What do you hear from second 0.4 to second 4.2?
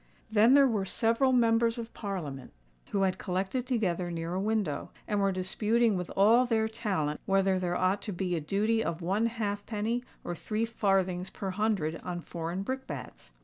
there were several Members of Parliament who had collected together